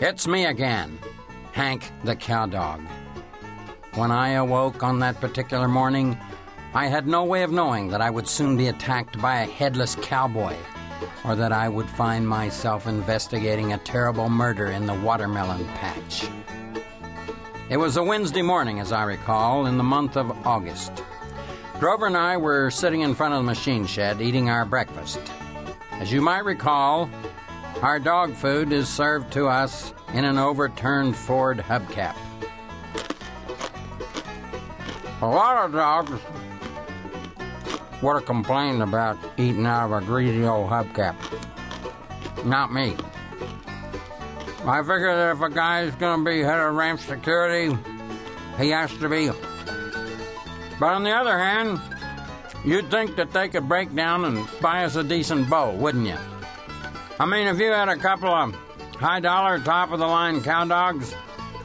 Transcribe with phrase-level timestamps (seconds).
[0.00, 0.96] It's me again,
[1.50, 2.80] Hank the Cowdog.
[3.94, 6.16] When I awoke on that particular morning,
[6.72, 9.96] I had no way of knowing that I would soon be attacked by a headless
[9.96, 10.54] cowboy,
[11.24, 16.28] or that I would find myself investigating a terrible murder in the watermelon patch.
[17.68, 21.02] It was a Wednesday morning, as I recall, in the month of August.
[21.80, 25.18] Drover and I were sitting in front of the machine shed eating our breakfast.
[25.94, 27.10] As you might recall,
[27.82, 32.16] our dog food is served to us in an overturned Ford hubcap.
[35.20, 36.20] A lot of dogs
[38.02, 41.14] would have complained about eating out of a greasy old hubcap.
[42.44, 42.96] Not me.
[44.64, 47.76] I figure that if a guy's gonna be head of ramp security,
[48.58, 49.30] he has to be.
[50.78, 51.80] But on the other hand,
[52.64, 56.18] you'd think that they could break down and buy us a decent bow, wouldn't you?
[57.20, 58.54] I mean, if you had a couple of
[58.94, 61.14] high dollar, top of the line cow dogs,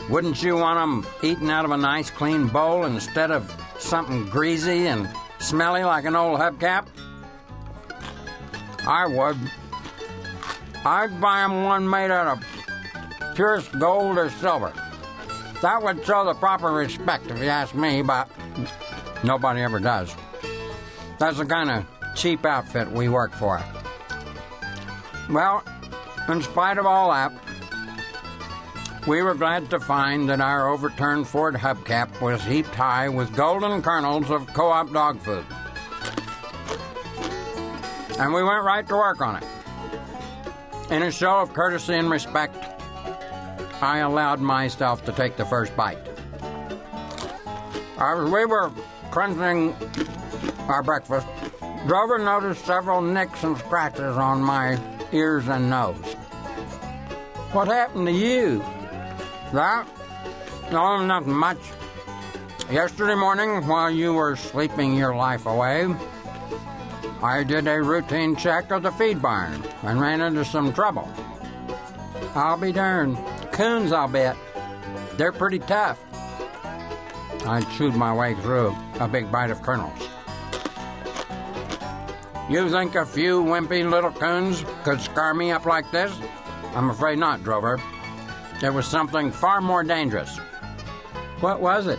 [0.09, 4.87] wouldn't you want them eaten out of a nice clean bowl instead of something greasy
[4.87, 5.07] and
[5.39, 6.87] smelly like an old hubcap?
[8.87, 9.37] I would.
[10.85, 14.73] I'd buy 'em one made out of purest gold or silver.
[15.61, 18.27] That would show the proper respect, if you ask me, but
[19.23, 20.13] nobody ever does.
[21.19, 23.63] That's the kind of cheap outfit we work for.
[25.29, 25.63] Well,
[26.29, 27.31] in spite of all that,
[29.07, 33.81] we were glad to find that our overturned Ford hubcap was heaped high with golden
[33.81, 35.45] kernels of co op dog food.
[38.19, 39.47] And we went right to work on it.
[40.91, 42.55] In a show of courtesy and respect,
[43.81, 45.97] I allowed myself to take the first bite.
[47.97, 48.71] As we were
[49.11, 49.75] crunching
[50.67, 51.27] our breakfast,
[51.87, 54.79] Drover noticed several nicks and scratches on my
[55.13, 56.15] ears and nose.
[57.53, 58.59] What happened to you?
[59.53, 59.87] That?
[60.71, 61.59] No, nothing much.
[62.71, 65.93] Yesterday morning, while you were sleeping your life away,
[67.21, 71.07] I did a routine check of the feed barn and ran into some trouble.
[72.35, 73.17] I'll be darned.
[73.51, 74.35] Coons, I'll bet.
[75.17, 75.99] They're pretty tough.
[77.45, 80.09] I chewed my way through a big bite of kernels.
[82.53, 86.15] You think a few wimpy little coons could scar me up like this?
[86.75, 87.81] I'm afraid not, Drover.
[88.61, 90.37] There was something far more dangerous.
[91.39, 91.97] What was it?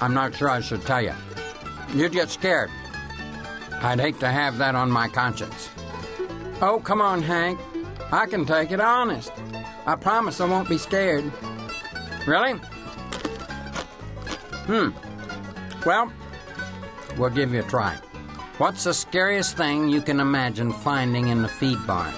[0.00, 1.14] I'm not sure I should tell you.
[1.92, 2.70] You'd get scared.
[3.80, 5.70] I'd hate to have that on my conscience.
[6.60, 7.58] Oh, come on, Hank.
[8.12, 9.32] I can take it honest.
[9.86, 11.24] I promise I won't be scared.
[12.28, 12.52] Really?
[14.68, 14.90] Hmm.
[15.84, 16.12] Well,
[17.16, 17.98] we'll give you a try.
[18.58, 22.12] What's the scariest thing you can imagine finding in the feed barn?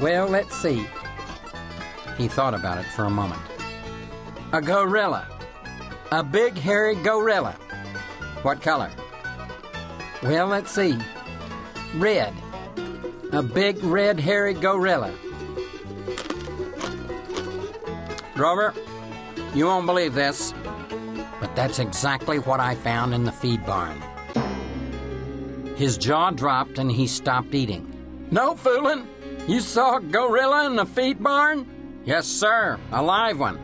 [0.00, 0.86] Well, let's see.
[2.16, 3.40] He thought about it for a moment.
[4.52, 5.26] A gorilla.
[6.12, 7.52] A big hairy gorilla.
[8.42, 8.90] What color?
[10.22, 10.96] Well, let's see.
[11.96, 12.32] Red.
[13.32, 15.12] A big red hairy gorilla.
[18.36, 18.72] Drover,
[19.54, 20.54] you won't believe this,
[21.40, 24.00] but that's exactly what I found in the feed barn.
[25.76, 27.92] His jaw dropped and he stopped eating.
[28.30, 29.06] No fooling!
[29.46, 31.66] You saw a gorilla in the feed barn?
[32.04, 33.62] Yes, sir, a live one.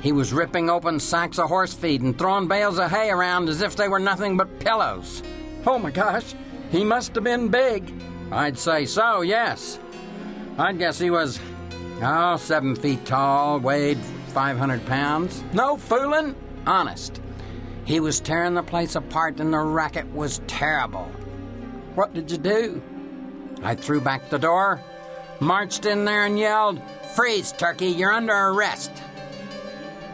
[0.00, 3.60] He was ripping open sacks of horse feed and throwing bales of hay around as
[3.60, 5.22] if they were nothing but pillows.
[5.66, 6.34] Oh my gosh,
[6.70, 7.92] he must have been big.
[8.30, 9.80] I'd say so, yes.
[10.58, 11.40] I'd guess he was,
[12.00, 13.98] oh, seven feet tall, weighed
[14.28, 15.42] 500 pounds.
[15.52, 16.36] No fooling,
[16.66, 17.20] honest.
[17.84, 21.10] He was tearing the place apart and the racket was terrible.
[21.98, 22.80] What did you do?
[23.60, 24.80] I threw back the door,
[25.40, 26.80] marched in there, and yelled,
[27.16, 28.92] Freeze, Turkey, you're under arrest.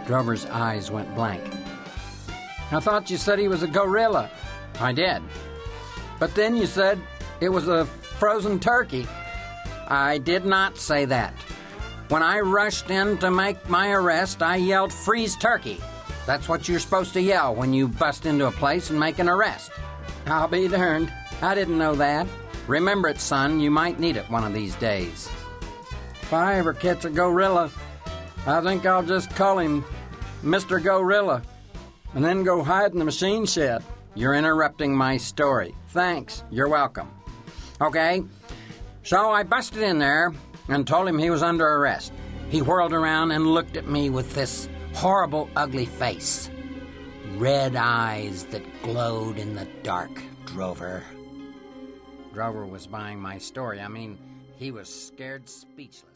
[0.06, 1.44] Drover's eyes went blank.
[2.73, 4.31] I thought you said he was a gorilla.
[4.81, 5.23] I did.
[6.19, 6.99] But then you said
[7.43, 9.06] it was a frozen turkey.
[9.87, 11.34] I did not say that.
[12.09, 15.82] When I rushed in to make my arrest, I yelled, Freeze turkey.
[16.25, 19.29] That's what you're supposed to yell when you bust into a place and make an
[19.29, 19.70] arrest.
[20.26, 21.12] I'll be darned.
[21.43, 22.26] I didn't know that.
[22.67, 23.61] Remember it, son.
[23.61, 25.29] You might need it one of these days.
[26.23, 27.71] If I ever catch a gorilla,
[28.47, 29.85] I think I'll just call him
[30.43, 30.82] Mr.
[30.82, 31.43] Gorilla
[32.15, 33.82] and then go hide in the machine shed.
[34.15, 35.75] You're interrupting my story.
[35.88, 36.44] Thanks.
[36.50, 37.11] You're welcome.
[37.81, 38.23] Okay,
[39.03, 40.32] so I busted in there
[40.69, 42.12] and told him he was under arrest.
[42.50, 46.49] He whirled around and looked at me with this horrible, ugly face.
[47.37, 51.03] Red eyes that glowed in the dark, Drover.
[52.33, 53.81] Drover was buying my story.
[53.81, 54.19] I mean,
[54.57, 56.13] he was scared speechless.